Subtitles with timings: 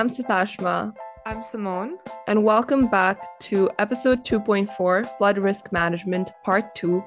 [0.00, 0.94] I'm Sitashma.
[1.26, 1.98] I'm Simone.
[2.26, 7.04] And welcome back to episode 2.4 Flood Risk Management, Part 2.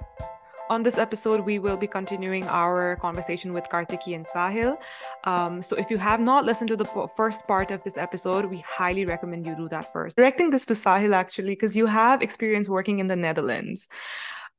[0.70, 4.76] On this episode, we will be continuing our conversation with Kartiki and Sahil.
[5.24, 6.86] Um, so, if you have not listened to the
[7.16, 10.16] first part of this episode, we highly recommend you do that first.
[10.16, 13.88] Directing this to Sahil, actually, because you have experience working in the Netherlands.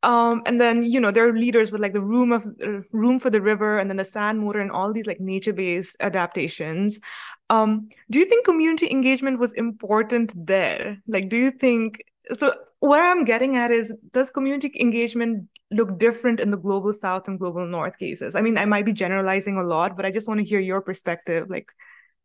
[0.05, 3.19] Um, and then you know there are leaders with like the room of uh, room
[3.19, 7.01] for the river and then the sand motor and all these like nature-based adaptations.
[7.49, 10.99] Um, do you think community engagement was important there?
[11.09, 12.05] Like do you think
[12.35, 17.29] so what i'm getting at is does community engagement look different in the global south
[17.29, 18.35] and global north cases?
[18.35, 20.83] I mean i might be generalizing a lot but i just want to hear your
[20.83, 21.49] perspective.
[21.49, 21.71] Like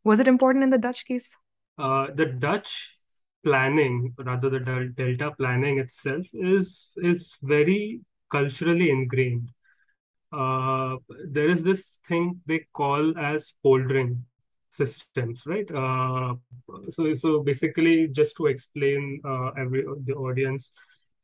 [0.04, 1.36] was it important in the dutch case?
[1.78, 2.99] Uh, the dutch
[3.44, 9.50] planning, rather the delta planning itself, is is very culturally ingrained.
[10.32, 10.96] Uh,
[11.28, 14.24] there is this thing they call as poldering
[14.70, 15.68] systems, right?
[15.70, 16.34] Uh,
[16.90, 20.72] so so basically, just to explain uh, every the audience,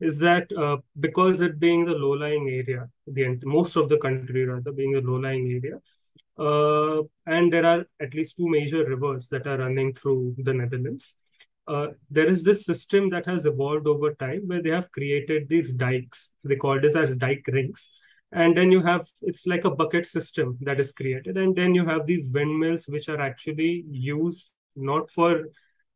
[0.00, 4.72] is that uh, because it being the low-lying area, the most of the country rather
[4.72, 5.80] being a low-lying area,
[6.38, 11.14] uh, and there are at least two major rivers that are running through the Netherlands
[11.68, 15.72] uh, there is this system that has evolved over time where they have created these
[15.72, 16.30] dikes.
[16.38, 17.90] So they call this as dike rings.
[18.32, 21.36] And then you have, it's like a bucket system that is created.
[21.36, 25.44] And then you have these windmills, which are actually used not for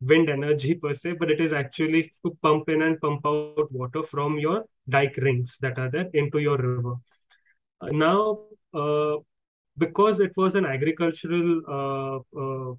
[0.01, 4.03] wind energy per se, but it is actually to pump in and pump out water
[4.03, 6.95] from your dike rings that are there into your river.
[7.81, 8.39] Uh, now,
[8.75, 9.17] uh,
[9.77, 12.70] because it was an agricultural uh, uh,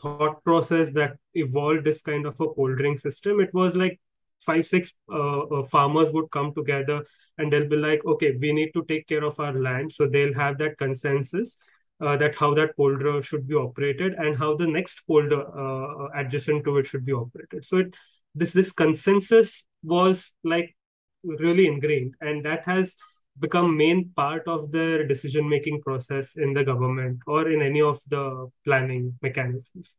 [0.00, 3.40] thought process that evolved this kind of a poldering system.
[3.40, 4.00] It was like
[4.40, 7.04] five, six uh, uh, farmers would come together
[7.36, 9.92] and they'll be like, okay, we need to take care of our land.
[9.92, 11.56] So they'll have that consensus
[12.00, 16.64] uh, that how that polder should be operated and how the next polder uh, adjacent
[16.64, 17.64] to it should be operated.
[17.64, 17.94] So it,
[18.34, 20.76] this this consensus was like
[21.24, 22.94] really ingrained, and that has
[23.40, 28.00] become main part of the decision making process in the government or in any of
[28.08, 29.96] the planning mechanisms.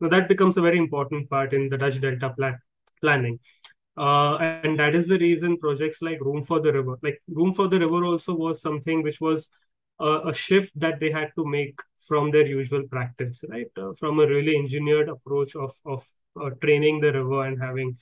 [0.00, 2.58] Now that becomes a very important part in the dutch delta plan
[3.00, 3.40] planning.
[3.96, 7.66] Uh, and that is the reason projects like room for the river like room for
[7.66, 9.48] the river also was something which was
[10.00, 13.66] a shift that they had to make from their usual practice right?
[13.76, 16.06] Uh, from a really engineered approach of of
[16.40, 17.96] uh, training the river and having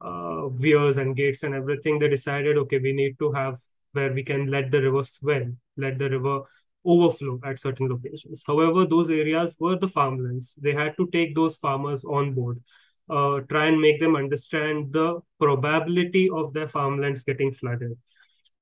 [0.00, 3.58] uh, weirs and gates and everything they decided okay we need to have
[3.92, 6.42] where we can let the river swell, let the river
[6.84, 8.42] overflow at certain locations.
[8.46, 10.54] However, those areas were the farmlands.
[10.60, 12.60] They had to take those farmers on board,
[13.08, 17.96] uh, try and make them understand the probability of their farmlands getting flooded.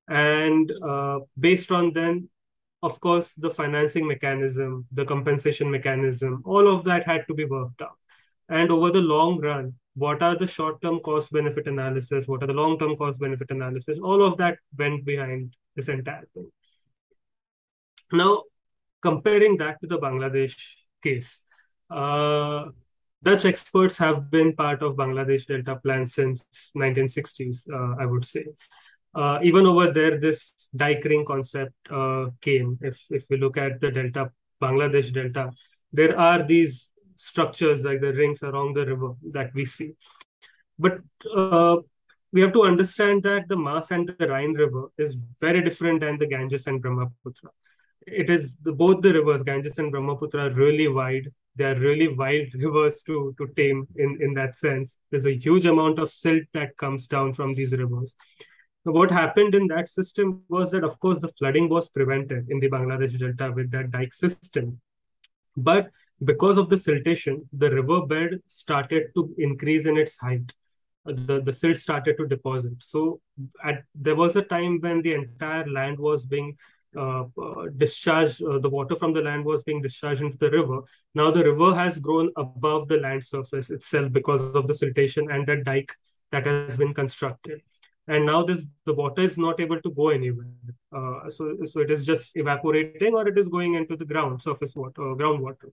[0.07, 2.29] And uh, based on then,
[2.83, 7.81] of course, the financing mechanism, the compensation mechanism, all of that had to be worked
[7.81, 8.00] out.
[8.51, 12.53] And over the long run, what are the short-term cost benefit analysis, what are the
[12.53, 16.51] long-term cost benefit analysis, all of that went behind this entire thing.
[18.11, 18.43] Now,
[19.01, 20.55] comparing that to the Bangladesh
[21.01, 21.39] case,
[21.89, 22.65] uh,
[23.23, 28.45] Dutch experts have been part of Bangladesh Delta Plan since 1960s, uh, I would say.
[29.13, 32.79] Uh, even over there, this dike ring concept uh, came.
[32.81, 35.51] If if we look at the Delta, Bangladesh Delta,
[35.91, 39.93] there are these structures like the rings around the river that we see.
[40.77, 40.99] But
[41.35, 41.77] uh,
[42.33, 46.17] we have to understand that the Maas and the Rhine River is very different than
[46.17, 47.51] the Ganges and Brahmaputra.
[48.07, 51.31] It is the, both the rivers, Ganges and Brahmaputra, are really wide.
[51.55, 54.97] They are really wild rivers to, to tame in, in that sense.
[55.11, 58.15] There's a huge amount of silt that comes down from these rivers.
[58.83, 62.69] what happened in that system was that, of course, the flooding was prevented in the
[62.69, 64.79] Bangladesh Delta with that dike system.
[65.55, 65.91] But
[66.23, 70.53] because of the siltation, the riverbed started to increase in its height.
[71.05, 72.73] Uh, the, the silt started to deposit.
[72.79, 73.21] So
[73.63, 76.57] at, there was a time when the entire land was being
[76.95, 80.81] uh, uh, discharged, uh, the water from the land was being discharged into the river.
[81.15, 85.47] Now the river has grown above the land surface itself because of the siltation and
[85.47, 85.95] the dike
[86.31, 87.61] that has been constructed.
[88.11, 90.47] And now this the water is not able to go anywhere.
[90.93, 94.75] Uh, so, so it is just evaporating or it is going into the ground surface
[94.75, 95.69] water, or groundwater.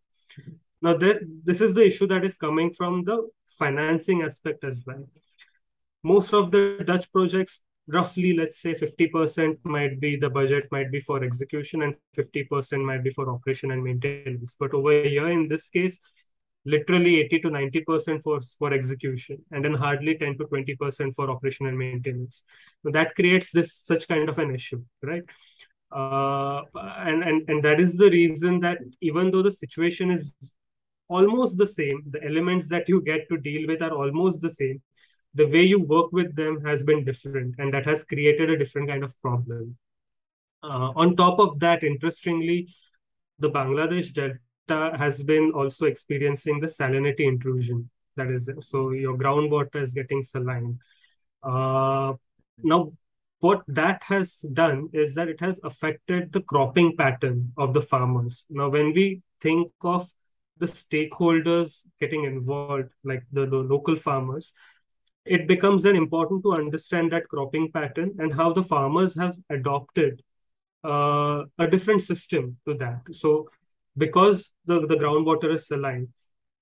[0.81, 5.09] Now, there, this is the issue that is coming from the financing aspect as well.
[6.05, 11.01] Most of the Dutch projects, roughly, let's say 50% might be the budget might be
[11.01, 14.55] for execution and 50% might be for operation and maintenance.
[14.61, 16.01] But over here, in this case,
[16.65, 21.67] literally 80 to 90% for, for execution and then hardly 10 to 20% for operation
[21.67, 22.43] and maintenance.
[22.85, 25.23] That creates this such kind of an issue, right?
[25.91, 30.35] uh, and, and and that is the reason that even though the situation is
[31.09, 32.03] almost the same.
[32.11, 34.83] The elements that you get to deal with are almost the same.
[35.35, 38.89] The way you work with them has been different, and that has created a different
[38.89, 39.77] kind of problem.
[40.63, 42.69] Uh, on top of that, interestingly,
[43.39, 44.39] the Bangladesh Delta
[44.71, 47.91] has been also experiencing the salinity intrusion.
[48.17, 50.81] That is, so your groundwater is getting saline.
[51.43, 52.15] Uh,
[52.63, 52.93] now,
[53.41, 58.45] what that has done is that it has affected the cropping pattern of the farmers.
[58.51, 60.11] Now, when we think of
[60.57, 64.53] the stakeholders getting involved, like the, the local farmers,
[65.25, 70.23] it becomes then important to understand that cropping pattern and how the farmers have adopted
[70.83, 73.03] uh, a different system to that.
[73.13, 73.51] So,
[73.99, 76.09] because the, the groundwater is saline,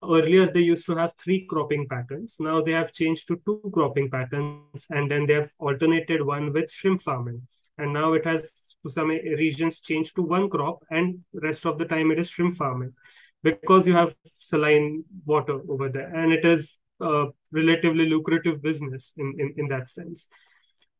[0.02, 2.36] earlier they used to have three cropping patterns.
[2.40, 6.70] Now they have changed to two cropping patterns, and then they have alternated one with
[6.70, 7.46] shrimp farming.
[7.78, 11.84] And now it has, to some regions, changed to one crop, and rest of the
[11.84, 12.94] time it is shrimp farming
[13.42, 19.34] because you have saline water over there, and it is a relatively lucrative business in,
[19.38, 20.26] in, in that sense.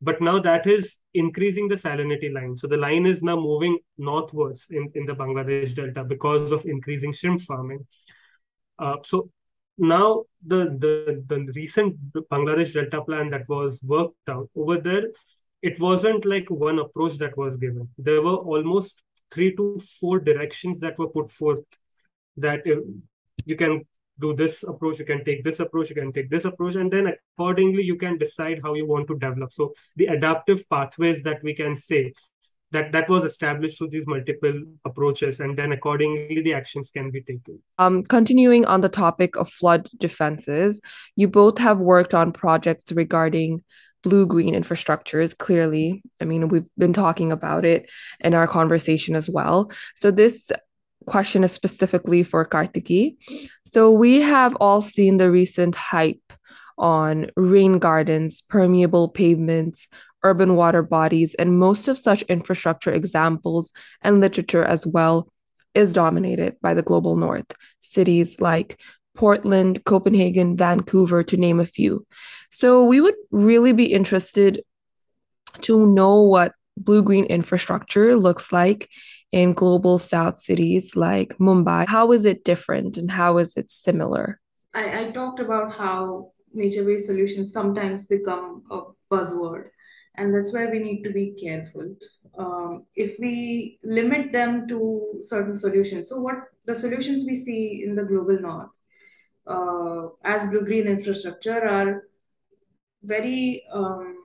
[0.00, 2.56] But now that is increasing the salinity line.
[2.56, 7.12] So the line is now moving northwards in, in the Bangladesh Delta because of increasing
[7.12, 7.86] shrimp farming.
[8.78, 9.30] Uh, so
[9.78, 15.04] now the, the the recent Bangladesh Delta plan that was worked out over there,
[15.62, 17.88] it wasn't like one approach that was given.
[17.96, 21.64] There were almost three to four directions that were put forth
[22.36, 22.66] that
[23.44, 23.86] you can
[24.18, 27.12] do this approach, you can take this approach, you can take this approach, and then
[27.36, 29.52] accordingly you can decide how you want to develop.
[29.52, 32.12] So the adaptive pathways that we can say
[32.72, 37.22] that that was established through these multiple approaches, and then accordingly the actions can be
[37.22, 37.62] taken.
[37.78, 40.80] Um, continuing on the topic of flood defenses,
[41.14, 43.62] you both have worked on projects regarding
[44.02, 47.90] blue green infrastructures clearly i mean we've been talking about it
[48.20, 50.52] in our conversation as well so this
[51.06, 53.16] question is specifically for Kartiki.
[53.64, 56.32] So we have all seen the recent hype
[56.78, 59.88] on rain gardens, permeable pavements,
[60.22, 63.72] urban water bodies, and most of such infrastructure examples
[64.02, 65.28] and literature as well
[65.74, 67.46] is dominated by the global north,
[67.80, 68.80] cities like
[69.14, 72.06] Portland, Copenhagen, Vancouver, to name a few.
[72.50, 74.62] So we would really be interested
[75.62, 78.88] to know what blue green infrastructure looks like
[79.32, 81.86] in global south cities like Mumbai.
[81.88, 84.40] How is it different and how is it similar?
[84.74, 88.80] I, I talked about how nature based solutions sometimes become a
[89.10, 89.68] buzzword,
[90.16, 91.96] and that's where we need to be careful.
[92.38, 96.36] Um, if we limit them to certain solutions, so what
[96.66, 98.82] the solutions we see in the global north
[99.46, 102.02] uh, as blue green infrastructure are
[103.02, 104.15] very um,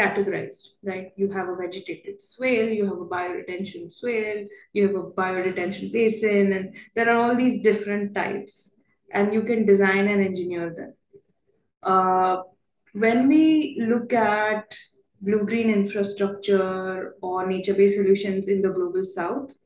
[0.00, 1.12] categorized, right?
[1.16, 6.52] You have a vegetated swale, you have a bioretention swale, you have a bioretention basin,
[6.52, 8.80] and there are all these different types,
[9.12, 10.94] and you can design and engineer them.
[11.82, 12.42] Uh,
[12.92, 14.76] when we look at
[15.20, 19.58] blue green infrastructure or nature based solutions in the global south,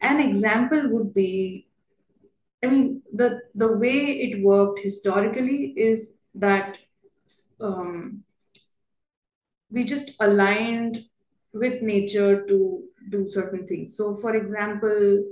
[0.00, 1.66] an example would be
[2.64, 6.78] I mean, the, the way it worked historically is that
[7.60, 8.24] um,
[9.74, 11.04] we just aligned
[11.52, 13.96] with nature to do certain things.
[13.96, 15.24] So, for example,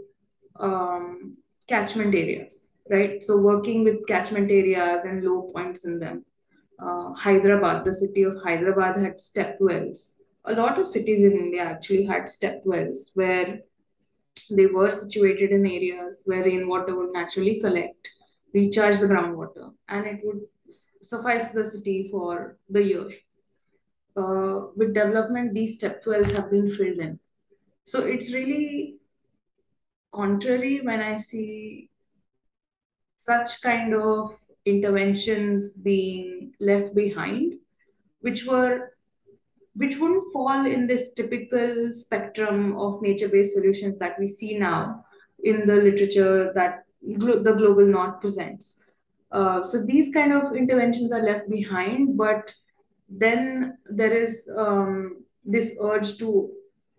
[0.59, 1.37] um,
[1.69, 3.23] catchment areas, right?
[3.23, 6.25] So, working with catchment areas and low points in them.
[6.79, 10.21] Uh, Hyderabad, the city of Hyderabad had step wells.
[10.45, 13.61] A lot of cities in India actually had step wells where
[14.51, 18.09] they were situated in areas where rainwater would naturally collect,
[18.53, 23.09] recharge the groundwater, and it would suffice the city for the year
[24.17, 27.19] uh, with development, these step wells have been filled in.
[27.85, 28.99] So it's really
[30.13, 31.91] contrary when I see
[33.17, 34.31] such kind of
[34.65, 37.55] interventions being left behind,
[38.21, 38.91] which were
[39.75, 45.03] which wouldn't fall in this typical spectrum of nature-based solutions that we see now
[45.43, 46.85] in the literature that
[47.19, 48.85] glo- the global north presents.
[49.31, 52.55] Uh, so these kind of interventions are left behind, but
[53.19, 56.51] then there is um, this urge to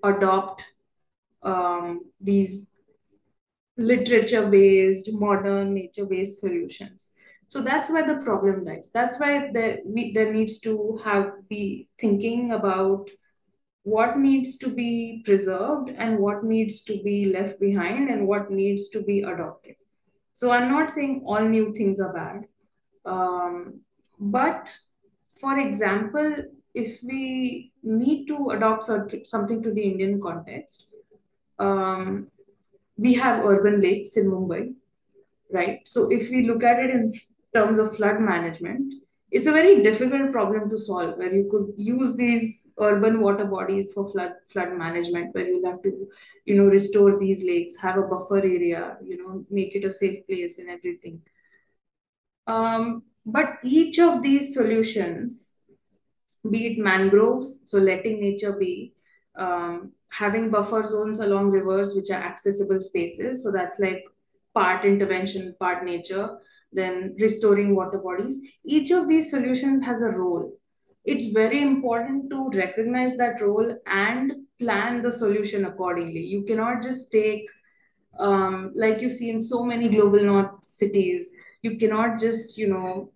[0.04, 0.64] adopt
[1.42, 2.76] um, these
[3.78, 7.16] literature based, modern, nature based solutions.
[7.48, 8.92] So that's where the problem lies.
[8.94, 13.10] That's why there, we, there needs to have be thinking about
[13.84, 18.90] what needs to be preserved and what needs to be left behind and what needs
[18.90, 19.76] to be adopted.
[20.32, 22.46] So I'm not saying all new things are bad,
[23.06, 23.82] um,
[24.20, 24.76] but
[25.40, 26.36] for example,
[26.74, 30.88] if we need to adopt something to the Indian context,
[31.60, 32.28] um,
[32.98, 34.74] we have urban lakes in Mumbai,
[35.52, 35.88] right?
[35.88, 37.12] So if we look at it in
[37.54, 38.94] terms of flood management,
[39.34, 43.92] it's a very difficult problem to solve where you could use these urban water bodies
[43.92, 46.08] for flood flood management where you'll have to
[46.46, 50.20] you know restore these lakes have a buffer area you know make it a safe
[50.28, 51.20] place and everything
[52.46, 55.62] um, but each of these solutions
[56.50, 58.94] be it mangroves so letting nature be
[59.38, 64.04] um, having buffer zones along rivers which are accessible spaces so that's like
[64.54, 66.38] part intervention part nature
[66.74, 68.40] then restoring water bodies.
[68.66, 70.52] Each of these solutions has a role.
[71.06, 76.22] It's very important to recognize that role and plan the solution accordingly.
[76.22, 77.46] You cannot just take,
[78.20, 83.12] um, like you see in so many global north cities, you cannot just, you know,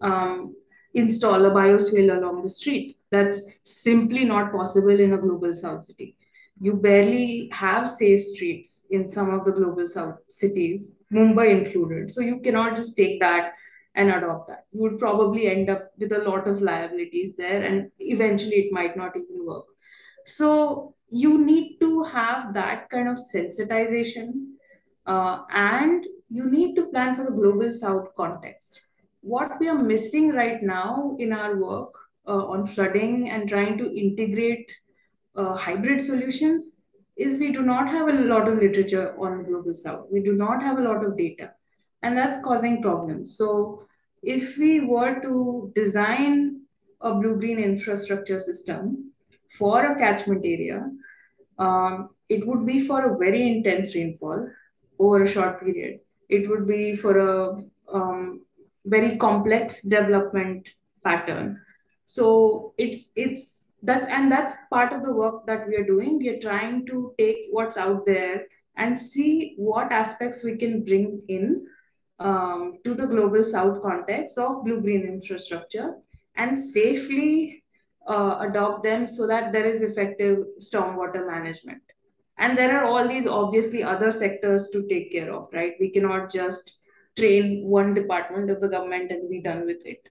[0.00, 0.54] um,
[0.92, 2.98] install a bioswale along the street.
[3.10, 6.16] That's simply not possible in a global south city
[6.60, 12.12] you barely have safe streets in some of the global south cities, Mumbai included.
[12.12, 13.52] So you cannot just take that
[13.94, 14.66] and adopt that.
[14.72, 18.96] You would probably end up with a lot of liabilities there, and eventually it might
[18.96, 19.66] not even work.
[20.24, 24.54] So you need to have that kind of sensitization,
[25.06, 28.80] uh, and you need to plan for the global south context.
[29.20, 31.94] What we are missing right now in our work
[32.26, 34.70] uh, on flooding and trying to integrate
[35.36, 36.82] uh, hybrid solutions
[37.16, 40.06] is we do not have a lot of literature on the global south.
[40.10, 41.52] We do not have a lot of data,
[42.02, 43.36] and that's causing problems.
[43.36, 43.86] So,
[44.22, 46.62] if we were to design
[47.00, 49.12] a blue green infrastructure system
[49.58, 50.90] for a catchment area,
[51.58, 54.48] um, it would be for a very intense rainfall
[54.98, 56.00] over a short period.
[56.28, 57.62] It would be for a
[57.92, 58.44] um,
[58.84, 60.68] very complex development
[61.02, 61.60] pattern.
[62.06, 66.28] So it's it's that and that's part of the work that we are doing we
[66.30, 71.66] are trying to take what's out there and see what aspects we can bring in
[72.18, 75.94] um, to the global south context of blue green infrastructure
[76.36, 77.62] and safely
[78.08, 81.82] uh, adopt them so that there is effective stormwater management
[82.38, 85.74] and there are all these obviously other sectors to take care of right?
[85.78, 86.78] We cannot just
[87.16, 90.08] train one department of the government and be done with it.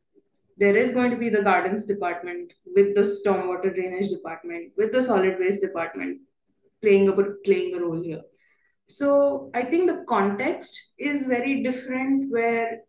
[0.58, 5.02] There is going to be the gardens department with the stormwater drainage department with the
[5.02, 6.22] solid waste department
[6.82, 7.14] playing a
[7.44, 8.22] playing a role here.
[8.86, 12.82] So i think the context is very different where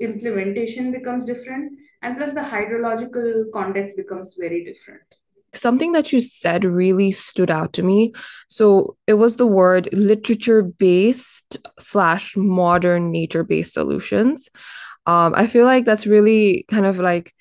[0.00, 5.02] implementation becomes different and plus the hydrological context becomes very different
[5.54, 8.12] something that you said really stood out to me
[8.48, 14.48] so it was the word literature based slash modern nature based solutions
[15.06, 17.34] um, I feel like that's really kind of like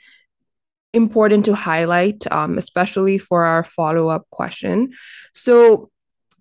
[0.93, 4.91] important to highlight, um, especially for our follow up question.
[5.33, 5.89] So,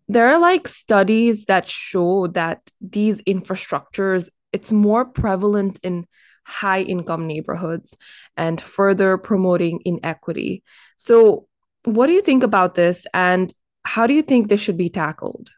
[0.09, 6.09] there are like studies that show that these infrastructures it's more prevalent in
[6.45, 7.97] high income neighborhoods
[8.37, 10.65] and further promoting inequity.
[10.97, 11.47] So,
[11.85, 13.53] what do you think about this and
[13.85, 15.51] how do you think this should be tackled?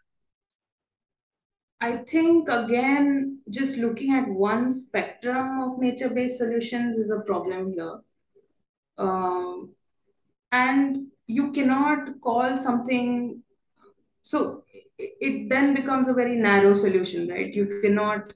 [1.81, 7.99] I think again, just looking at one spectrum of nature-based solutions is a problem here.
[8.99, 9.71] Um,
[10.53, 13.43] and you cannot call something
[14.23, 14.65] so
[14.99, 18.33] it then becomes a very narrow solution right you cannot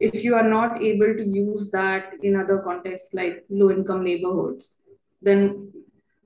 [0.00, 4.82] if you are not able to use that in other contexts like low income neighborhoods
[5.20, 5.70] then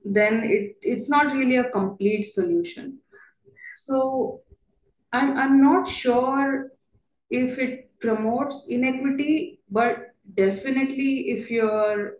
[0.03, 2.99] then it, it's not really a complete solution
[3.75, 4.41] so
[5.11, 6.71] I'm, I'm not sure
[7.29, 9.97] if it promotes inequity, but
[10.33, 12.13] definitely if you're,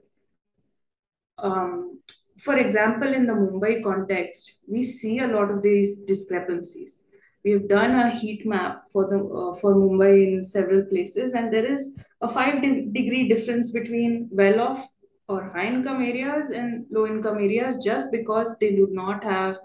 [1.38, 2.00] um,
[2.38, 7.10] for example, in the Mumbai context, we see a lot of these discrepancies.
[7.44, 11.66] We've done a heat map for the uh, for Mumbai in several places, and there
[11.66, 14.88] is a five de- degree difference between well-off
[15.28, 19.60] or high-income areas and low-income areas, just because they do not have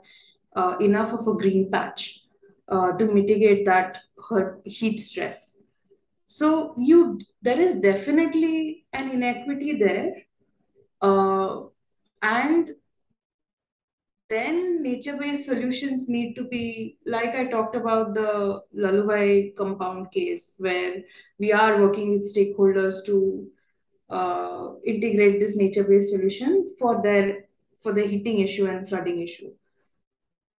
[0.57, 2.21] uh, enough of a green patch
[2.69, 4.01] uh, to mitigate that
[4.65, 5.63] heat stress.
[6.27, 10.15] So you there is definitely an inequity there,
[11.01, 11.63] uh,
[12.23, 12.75] and
[14.29, 20.97] then nature-based solutions need to be like I talked about the Lalubhai compound case, where
[21.39, 23.49] we are working with stakeholders to
[24.11, 27.45] uh, integrate this nature-based solution for their
[27.81, 29.51] for the heating issue and flooding issue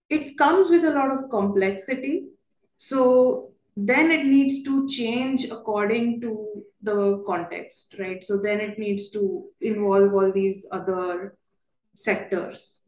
[0.10, 2.30] it comes with a lot of complexity.
[2.78, 8.24] So then it needs to change according to the context, right?
[8.24, 11.38] So then it needs to involve all these other
[11.96, 12.86] sectors.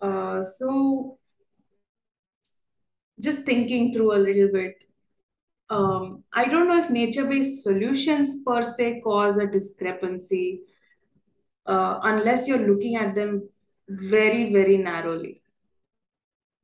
[0.00, 1.18] Uh, so
[3.20, 4.84] just thinking through a little bit,
[5.70, 10.62] um, I don't know if nature-based solutions per se cause a discrepancy
[11.66, 13.48] uh, unless you're looking at them
[13.88, 15.42] very, very narrowly.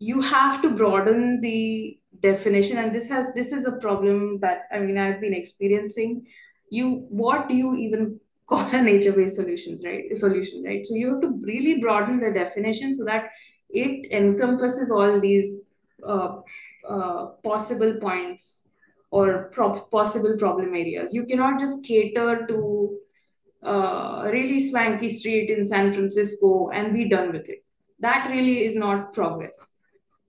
[0.00, 4.80] You have to broaden the definition, and this has this is a problem that I
[4.80, 6.26] mean I've been experiencing.
[6.70, 10.04] You what do you even call a nature-based solutions, right?
[10.16, 10.86] Solution, right?
[10.86, 13.30] So you have to really broaden the definition so that
[13.70, 16.36] it encompasses all these uh,
[16.88, 18.65] uh, possible points
[19.10, 21.14] or pro- possible problem areas.
[21.14, 22.98] You cannot just cater to
[23.64, 27.64] uh, a really swanky street in San Francisco and be done with it.
[28.00, 29.72] That really is not progress.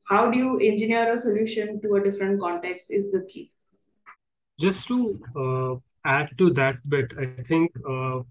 [0.05, 3.51] How do you engineer a solution to a different context is the key.
[4.59, 5.75] Just to uh,
[6.07, 8.21] add to that bit, I think uh,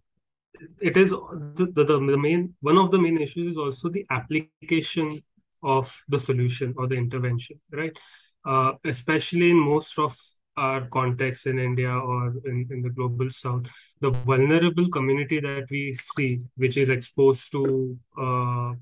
[0.80, 5.22] it is the, the, the main one of the main issues is also the application
[5.62, 7.96] of the solution or the intervention, right?
[8.44, 10.16] Uh, especially in most of
[10.56, 13.66] our context in India or in, in the global south,
[14.00, 18.72] the vulnerable community that we see, which is exposed to uh,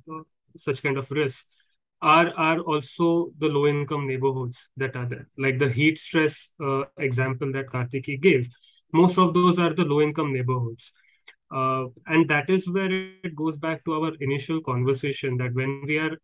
[0.56, 1.46] such kind of risk,
[2.02, 5.28] are are also the low income neighborhoods that are there.
[5.38, 8.48] Like the heat stress uh, example that Kartiki gave,
[8.92, 10.92] most of those are the low income neighborhoods.
[11.50, 12.90] Uh, and that is where
[13.22, 16.16] it goes back to our initial conversation that when we are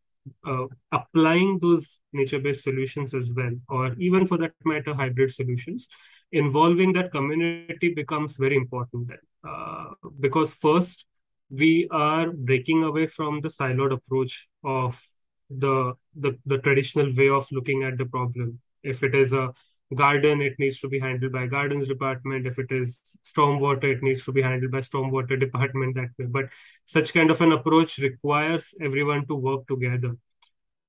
[0.46, 5.88] uh, applying those nature-based solutions as well, or even for that matter, hybrid solutions,
[6.32, 9.18] involving that community becomes very important then.
[9.42, 9.86] Uh,
[10.20, 11.06] because first,
[11.50, 15.02] we are breaking away from the siloed approach of
[15.48, 18.60] the, the the traditional way of looking at the problem.
[18.82, 19.52] If it is a
[19.94, 22.46] garden, it needs to be handled by gardens department.
[22.46, 26.26] If it is stormwater, it needs to be handled by stormwater department that way.
[26.26, 26.48] But
[26.84, 30.16] such kind of an approach requires everyone to work together.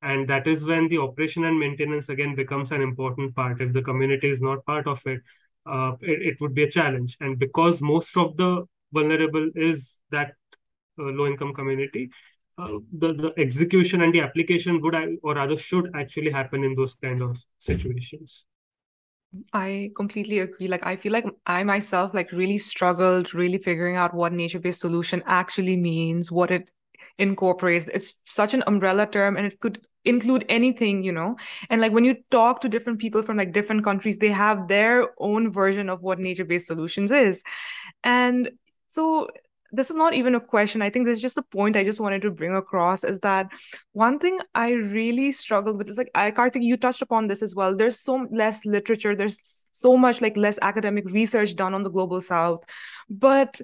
[0.02, 3.62] And that is when the operation and maintenance again becomes an important part.
[3.62, 5.22] If the community is not part of it,
[5.66, 7.18] uh, it, it would be a challenge.
[7.20, 10.34] And because most of the vulnerable is that
[11.00, 12.10] uh, low income community,
[12.58, 16.96] uh, the, the execution and the application would or rather should actually happen in those
[16.96, 18.46] kind of situations.
[19.54, 20.68] I completely agree.
[20.68, 24.82] Like, I feel like I myself, like, really struggled really figuring out what nature based
[24.82, 26.72] solution actually means, what it
[27.18, 27.88] incorporates.
[27.88, 31.38] It's such an umbrella term and it could include anything, you know?
[31.70, 35.10] And like, when you talk to different people from like different countries, they have their
[35.18, 37.44] own version of what nature based solutions is.
[38.04, 38.50] And
[38.88, 39.30] so
[39.72, 40.82] this is not even a question.
[40.82, 43.50] I think this is just a point I just wanted to bring across is that
[43.94, 47.56] one thing I really struggled with is like I Kartiki, you touched upon this as
[47.56, 47.76] well.
[47.76, 52.22] There's so less literature, there's so much like less academic research done on the global
[52.22, 52.64] south.
[53.10, 53.62] But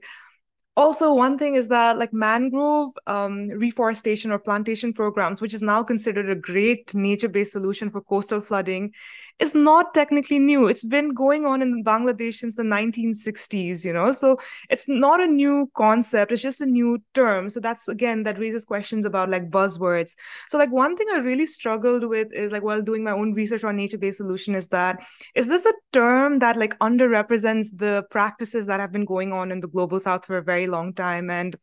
[0.77, 5.81] also one thing is that like mangrove um, reforestation or plantation programs which is now
[5.81, 8.93] considered a great nature-based solution for coastal flooding
[9.39, 10.67] is not technically new.
[10.67, 14.12] It's been going on in bangladesh since the 1960s you know?
[14.12, 14.38] So
[14.69, 16.32] it's not a new concept.
[16.32, 17.50] It's just a new term.
[17.50, 20.15] So that's again that raises questions about like buzzwords.
[20.47, 23.63] So like one thing i really struggled with is like while doing my own research
[23.63, 28.80] on nature-based solution is that is this a term that like underrepresents the practices that
[28.80, 31.30] have been going on in the global south for a very long time?
[31.30, 31.56] And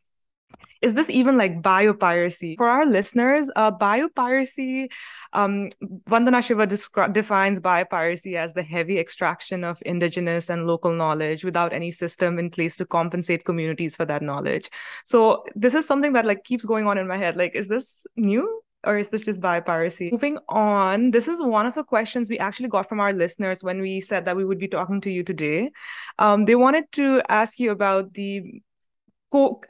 [0.85, 4.91] is this even like biopiracy for our listeners uh, biopiracy
[5.33, 5.71] um,
[6.15, 11.73] vandana shiva descri- defines biopiracy as the heavy extraction of indigenous and local knowledge without
[11.73, 14.69] any system in place to compensate communities for that knowledge
[15.05, 18.07] so this is something that like keeps going on in my head like is this
[18.17, 20.13] new or is this just biopiracy?
[20.13, 23.81] Moving on, this is one of the questions we actually got from our listeners when
[23.81, 25.71] we said that we would be talking to you today.
[26.19, 28.61] Um, they wanted to ask you about the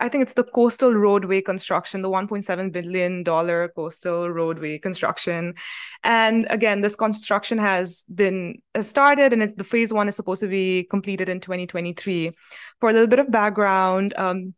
[0.00, 5.54] I think it's the coastal roadway construction, the $1.7 billion coastal roadway construction.
[6.02, 10.84] And again, this construction has been started and the phase one is supposed to be
[10.84, 12.32] completed in 2023.
[12.80, 14.54] For a little bit of background, um,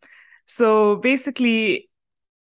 [0.47, 1.89] so basically,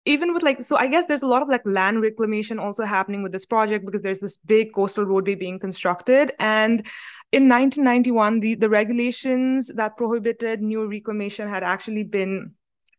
[0.08, 3.22] even with like so i guess there's a lot of like land reclamation also happening
[3.22, 6.32] with this project because there's this big coastal roadway being constructed.
[6.38, 6.86] And
[7.30, 12.52] in 1991 the the regulations that prohibited new reclamation had actually been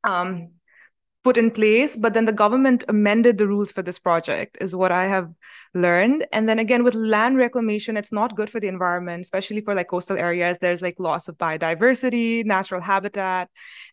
[0.03, 0.51] um,
[1.29, 4.91] put in place but then the government amended the rules for this project is what
[4.91, 5.29] i have
[5.73, 6.25] learned.
[6.31, 9.87] And then again with land reclamation it's not good for the environment especially for like
[9.87, 10.59] coastal areas.
[10.59, 13.49] There's like loss of biodiversity natural habitat.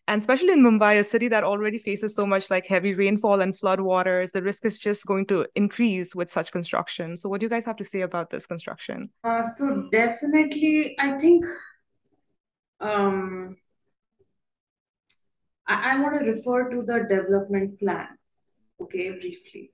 [0.07, 3.57] And especially in mumbai a city that already faces so much like heavy rainfall and
[3.57, 7.17] flood waters the risk is just going to increase with such construction.
[7.17, 9.09] So what do you guys have to say about this construction?
[9.23, 11.45] Uh, so definitely i think
[12.79, 13.55] um
[15.67, 18.07] I, I want to refer to the development plan,
[18.81, 19.71] okay, briefly.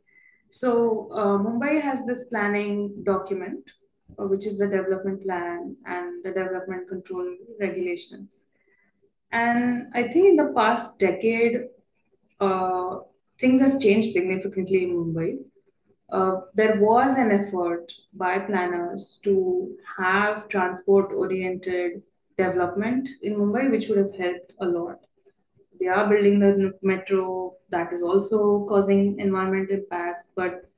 [0.50, 3.64] So uh, Mumbai has this planning document
[4.20, 8.48] uh, which is the development plan and the development control regulations.
[9.32, 11.70] And I think in the past decade,
[12.40, 13.00] uh,
[13.40, 15.40] things have changed significantly in Mumbai.
[16.12, 22.04] Uh, there was an effort by planners to have transport oriented
[22.38, 25.00] development in Mumbai, which would have helped a lot.
[25.84, 30.72] They are building the metro that is also causing environmental impacts, but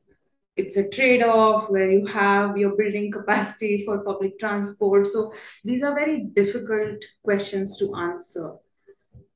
[0.56, 5.06] it's a trade-off where you have your building capacity for public transport.
[5.06, 5.32] So
[5.64, 8.56] these are very difficult questions to answer.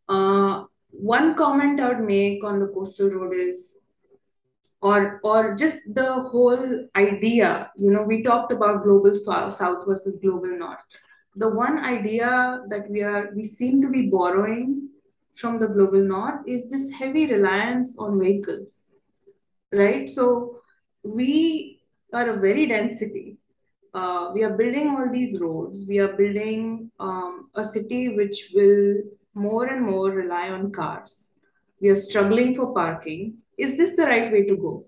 [0.08, 3.84] Uh, one comment I would make on the coastal road is,
[4.82, 7.70] or or just the whole idea.
[7.76, 10.80] You know, we talked about global south versus global north.
[11.36, 14.89] The one idea that we are we seem to be borrowing
[15.40, 18.94] from the global north is this heavy reliance on vehicles,
[19.72, 20.08] right?
[20.08, 20.62] So
[21.04, 21.82] we
[22.14, 23.38] are a very dense city.
[23.94, 25.86] Uh, we are building all these roads.
[25.88, 28.98] We are building um, a city which will
[29.34, 31.34] more and more rely on cars.
[31.82, 33.38] We are struggling for parking.
[33.58, 34.86] Is this the right way to go?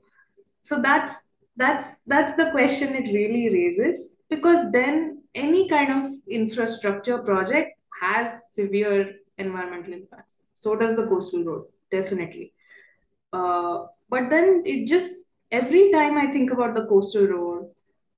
[0.63, 7.17] So that's that's that's the question it really raises because then any kind of infrastructure
[7.19, 10.39] project has severe environmental impacts.
[10.53, 12.53] So does the coastal road, definitely.
[13.33, 17.69] Uh, but then it just every time I think about the coastal road,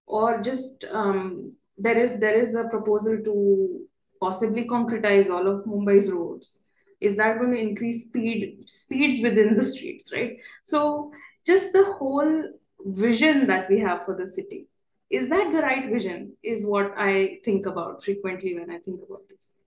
[0.05, 3.81] or just um, there is there is a proposal to
[4.19, 6.59] possibly concretize all of Mumbai's roads.
[7.01, 10.37] Is that going to increase speed speeds within the streets, right?
[10.63, 11.11] So
[11.45, 12.49] just the whole
[12.85, 14.67] vision that we have for the city
[15.09, 19.27] is that the right vision is what I think about frequently when I think about
[19.29, 19.59] this.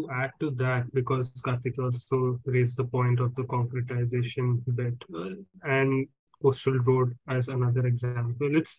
[0.00, 5.30] To add to that, because Kartiki also raised the point of the concretization bit, uh,
[5.62, 6.08] and
[6.42, 8.56] coastal road as another example.
[8.56, 8.78] It's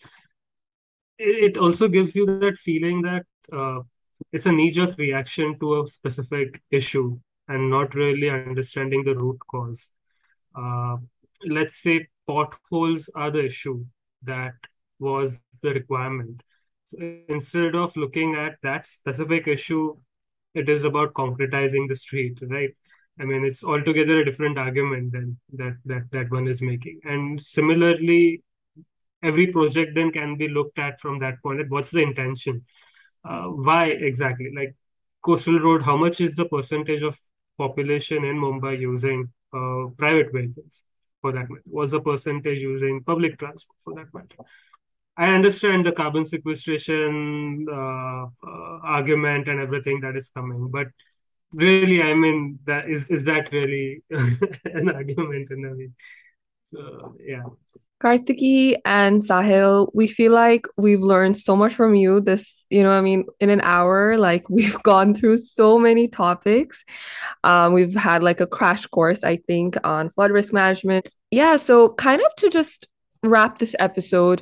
[1.17, 3.81] it also gives you that feeling that uh,
[4.31, 9.91] it's a knee-jerk reaction to a specific issue and not really understanding the root cause.
[10.55, 10.97] Uh,
[11.45, 13.85] let's say potholes are the issue
[14.23, 14.53] that
[14.99, 16.41] was the requirement.
[16.85, 19.97] So instead of looking at that specific issue
[20.53, 22.75] it is about concretizing the street right
[23.19, 27.01] I mean, it's altogether a different argument than that that that one is making.
[27.03, 28.43] And similarly,
[29.21, 31.69] every project then can be looked at from that point.
[31.69, 32.65] What's the intention?
[33.23, 34.51] Uh, why exactly?
[34.55, 34.75] Like
[35.21, 37.19] coastal road, how much is the percentage of
[37.57, 40.81] population in Mumbai using uh, private vehicles
[41.21, 41.61] for that matter?
[41.65, 44.37] What's the percentage using public transport for that matter?
[45.17, 50.87] I understand the carbon sequestration uh, uh argument and everything that is coming, but
[51.53, 55.89] really, I mean, that is is that really an argument in a way?
[56.63, 57.43] So yeah.
[58.01, 62.89] Kartiki and Sahil, we feel like we've learned so much from you this, you know,
[62.89, 66.83] I mean, in an hour, like we've gone through so many topics.
[67.43, 71.13] Um, we've had like a crash course, I think, on flood risk management.
[71.29, 72.87] Yeah, so kind of to just
[73.23, 74.41] wrap this episode,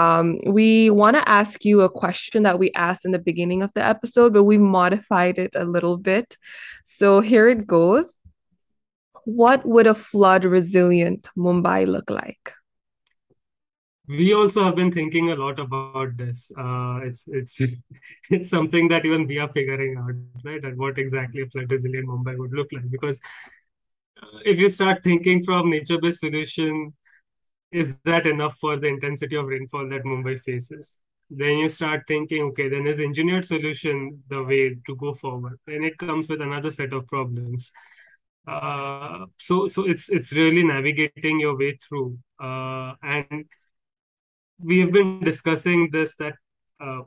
[0.00, 3.72] um, we want to ask you a question that we asked in the beginning of
[3.74, 6.38] the episode, but we modified it a little bit.
[6.86, 8.16] So here it goes.
[9.24, 12.54] What would a flood resilient Mumbai look like?
[14.08, 16.50] We also have been thinking a lot about this.
[16.58, 17.60] Uh, it's it's
[18.30, 20.64] it's something that even we are figuring out, right?
[20.64, 22.90] And what exactly a flood resilient Mumbai would look like.
[22.90, 23.20] Because
[24.22, 26.94] uh, if you start thinking from nature-based solution,
[27.72, 30.98] is that enough for the intensity of rainfall that Mumbai faces?
[31.30, 35.60] Then you start thinking, okay, then is engineered solution the way to go forward?
[35.66, 37.70] And it comes with another set of problems.
[38.46, 42.18] Uh, so so it's it's really navigating your way through.
[42.42, 43.44] Uh, and
[44.58, 46.34] we have been discussing this that
[46.80, 47.02] uh,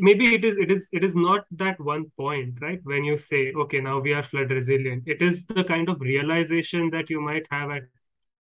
[0.00, 3.52] maybe it is it is it is not that one point right when you say
[3.52, 7.46] okay now we are flood resilient it is the kind of realization that you might
[7.50, 7.82] have at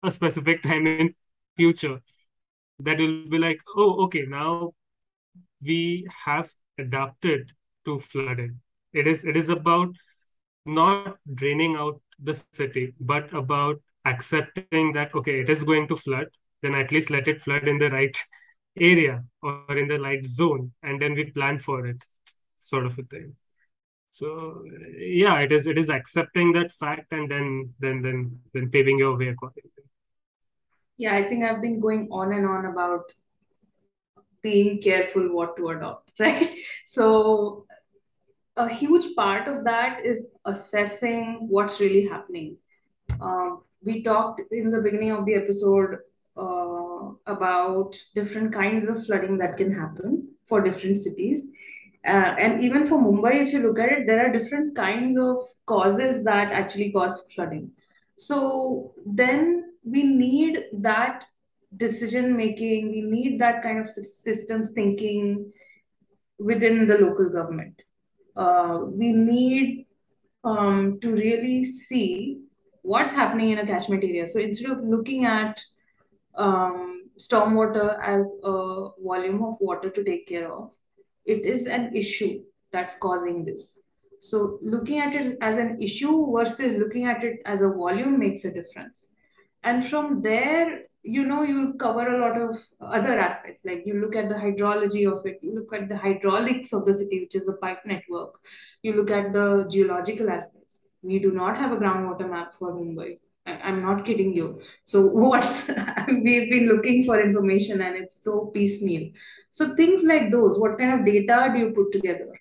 [0.02, 1.14] a specific time in
[1.56, 2.00] future
[2.80, 4.72] that will be like oh okay now
[5.64, 7.52] we have adapted
[7.84, 8.60] to flooding.
[8.92, 9.94] It is it is about
[10.64, 16.26] not draining out the city but about accepting that okay it is going to flood
[16.62, 18.16] then at least let it flood in the right
[18.78, 22.02] area or in the right zone and then we plan for it
[22.58, 23.34] sort of a thing.
[24.10, 24.64] So
[24.98, 29.16] yeah it is it is accepting that fact and then then then then paving your
[29.18, 29.71] way accordingly
[30.96, 33.12] yeah, I think I've been going on and on about
[34.42, 36.58] being careful what to adopt, right?
[36.84, 37.66] So,
[38.56, 42.58] a huge part of that is assessing what's really happening.
[43.20, 45.98] Um, we talked in the beginning of the episode
[46.36, 51.48] uh, about different kinds of flooding that can happen for different cities.
[52.04, 55.38] Uh, and even for Mumbai, if you look at it, there are different kinds of
[55.66, 57.70] causes that actually cause flooding.
[58.16, 61.24] So then we need that
[61.76, 65.52] decision making, we need that kind of systems thinking
[66.38, 67.80] within the local government.
[68.36, 69.86] Uh, we need
[70.44, 72.42] um, to really see
[72.82, 74.26] what's happening in a catchment area.
[74.26, 75.60] So instead of looking at
[76.34, 80.72] um, stormwater as a volume of water to take care of,
[81.24, 82.42] it is an issue
[82.72, 83.82] that's causing this.
[84.18, 88.44] So looking at it as an issue versus looking at it as a volume makes
[88.44, 89.14] a difference.
[89.64, 93.64] And from there, you know, you cover a lot of other aspects.
[93.64, 96.94] Like you look at the hydrology of it, you look at the hydraulics of the
[96.94, 98.38] city, which is the pipe network.
[98.82, 100.86] You look at the geological aspects.
[101.02, 103.18] We do not have a groundwater map for Mumbai.
[103.44, 104.60] I, am not kidding you.
[104.84, 105.68] So what's
[106.08, 109.10] we've been looking for information and it's so piecemeal.
[109.50, 112.38] So things like those, what kind of data do you put together?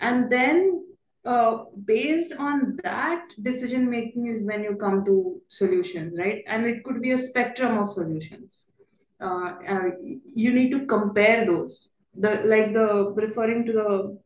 [0.00, 0.84] And then
[1.24, 6.42] uh, based on that decision making is when you come to solutions, right?
[6.46, 8.72] And it could be a spectrum of solutions.
[9.20, 9.90] Uh, uh,
[10.34, 11.92] you need to compare those.
[12.14, 14.18] The like the referring to the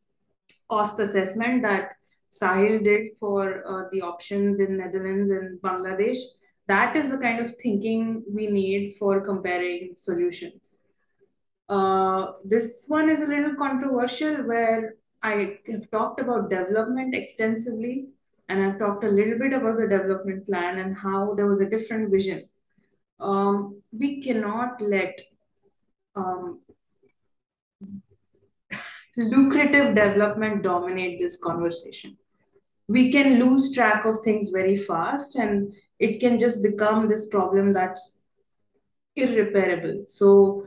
[0.68, 1.96] cost assessment that
[2.30, 6.18] Sahil did for uh, the options in Netherlands and Bangladesh.
[6.66, 10.80] That is the kind of thinking we need for comparing solutions.
[11.68, 18.08] Uh, this one is a little controversial where I have talked about development extensively
[18.48, 21.68] and I've talked a little bit about the development plan and how there was a
[21.68, 22.48] different vision.
[23.18, 25.20] Um, we cannot let
[26.14, 26.60] um,
[29.16, 32.16] lucrative development dominate this conversation
[32.88, 37.72] we can lose track of things very fast and it can just become this problem
[37.72, 38.20] that's
[39.16, 40.66] irreparable so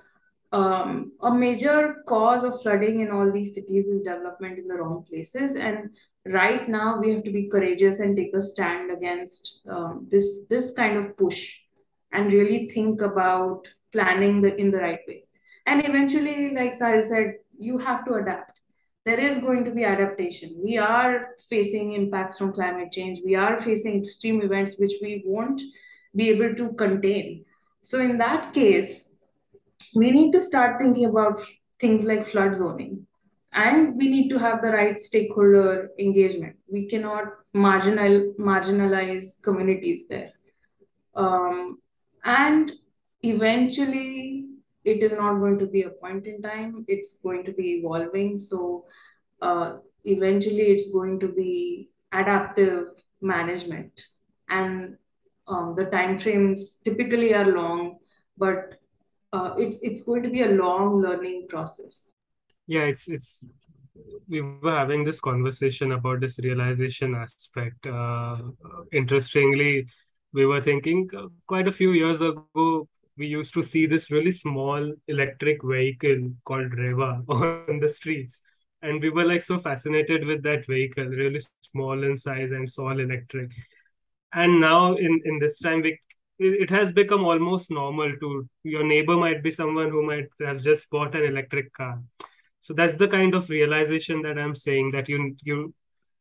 [0.51, 5.05] um, a major cause of flooding in all these cities is development in the wrong
[5.09, 5.89] places and
[6.25, 10.73] right now we have to be courageous and take a stand against um, this this
[10.73, 11.59] kind of push
[12.13, 15.23] and really think about planning the in the right way
[15.65, 18.57] and eventually like Sahil said you have to adapt
[19.07, 20.59] there is going to be adaptation.
[20.61, 23.21] We are facing impacts from climate change.
[23.23, 25.61] We are facing extreme events which we won't
[26.13, 27.45] be able to contain.
[27.81, 29.15] So, in that case,
[29.95, 31.39] we need to start thinking about
[31.79, 33.05] things like flood zoning.
[33.53, 36.57] And we need to have the right stakeholder engagement.
[36.71, 40.33] We cannot marginal, marginalize communities there.
[41.15, 41.79] Um,
[42.23, 42.71] and
[43.23, 44.47] eventually,
[44.87, 48.39] it is not going to be a point in time it's going to be evolving
[48.39, 48.85] so
[49.41, 49.69] uh,
[50.05, 52.85] eventually it's going to be adaptive
[53.21, 54.01] management
[54.49, 54.97] and
[55.47, 57.97] um, the time frames typically are long
[58.37, 58.75] but
[59.33, 62.13] uh, it's it's going to be a long learning process
[62.67, 63.43] yeah it's it's
[64.29, 68.37] we were having this conversation about this realization aspect uh,
[68.91, 69.87] interestingly
[70.33, 72.87] we were thinking uh, quite a few years ago
[73.17, 78.41] we used to see this really small electric vehicle called Reva on the streets.
[78.81, 82.99] And we were like so fascinated with that vehicle, really small in size and all
[82.99, 83.51] electric.
[84.33, 85.99] And now in, in this time, we,
[86.39, 90.89] it has become almost normal to your neighbor might be someone who might have just
[90.89, 92.01] bought an electric car.
[92.59, 95.73] So that's the kind of realization that I'm saying that you you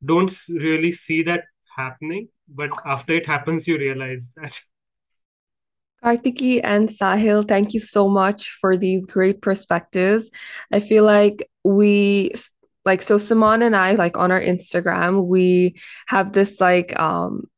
[0.05, 1.45] don't really see that
[1.77, 4.61] happening, but after it happens, you realize that.
[6.05, 10.31] Kartiki and Sahil, thank you so much for these great perspectives.
[10.71, 12.33] I feel like we
[12.85, 15.75] like so Simone and I like on our Instagram, we
[16.07, 17.49] have this like um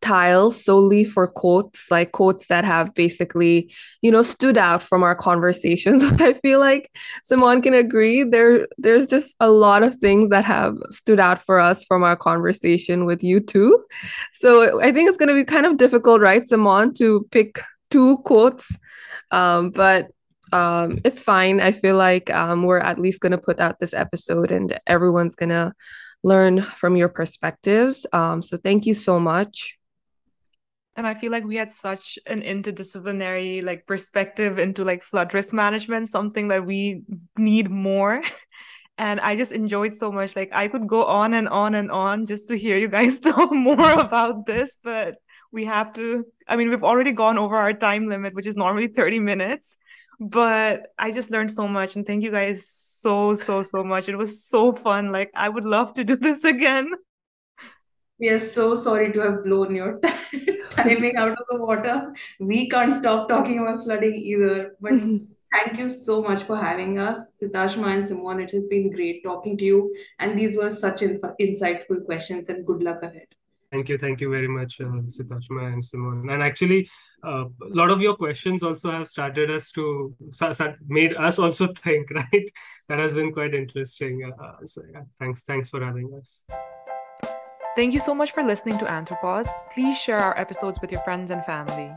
[0.00, 5.14] tiles solely for quotes, like quotes that have basically, you know, stood out from our
[5.14, 6.02] conversations.
[6.20, 6.90] I feel like
[7.24, 8.24] Simone can agree.
[8.24, 12.16] There there's just a lot of things that have stood out for us from our
[12.16, 13.84] conversation with you too.
[14.40, 17.60] So I think it's gonna be kind of difficult, right, Simone, to pick
[17.90, 18.76] two quotes,
[19.30, 20.10] um, but
[20.52, 21.60] um, it's fine.
[21.60, 25.36] I feel like um, we're at least going to put out this episode and everyone's
[25.36, 25.72] going to
[26.22, 28.06] learn from your perspectives.
[28.12, 29.78] Um, so thank you so much.
[30.96, 35.54] And I feel like we had such an interdisciplinary like perspective into like flood risk
[35.54, 37.02] management, something that we
[37.36, 38.22] need more.
[38.98, 40.36] And I just enjoyed so much.
[40.36, 43.50] Like I could go on and on and on just to hear you guys talk
[43.50, 45.14] more about this, but
[45.52, 48.86] we have to i mean we've already gone over our time limit which is normally
[48.86, 49.78] 30 minutes
[50.20, 51.96] but i just learned so much.
[51.96, 54.08] And thank you guys so so so much.
[54.08, 55.12] It was so fun.
[55.12, 56.90] Like i would love to do this again.
[58.18, 62.14] We are so sorry to have blown your time timing out of the water.
[62.38, 64.76] We can't stop talking about flooding either.
[64.80, 65.16] But mm-hmm.
[65.52, 68.40] thank you so much for having us, Sitashma and Simone.
[68.40, 69.94] It has been great talking to you.
[70.18, 73.26] And these were such in- insightful questions, and good luck ahead.
[73.70, 73.98] Thank you.
[73.98, 76.28] Thank you very much, uh, Sitashma and Simone.
[76.28, 76.90] And actually,
[77.22, 80.14] uh, a lot of your questions also have started us to,
[80.88, 82.50] made us also think, right?
[82.88, 84.32] That has been quite interesting.
[84.36, 85.42] Uh, so, yeah, thanks.
[85.42, 86.42] Thanks for having us.
[87.76, 89.48] Thank you so much for listening to Anthropause.
[89.70, 91.92] Please share our episodes with your friends and family.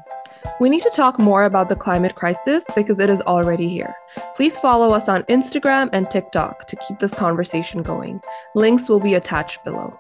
[0.60, 3.96] We need to talk more about the climate crisis because it is already here.
[4.36, 8.22] Please follow us on Instagram and TikTok to keep this conversation going.
[8.54, 10.00] Links will be attached below.